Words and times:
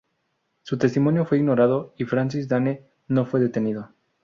Su 0.63 0.79
testimonio 0.79 1.25
fue 1.25 1.37
ignorado 1.37 1.93
y 1.95 2.05
Francis 2.05 2.47
Dane 2.47 2.81
no 3.07 3.27
fue 3.27 3.39
detenido. 3.39 3.91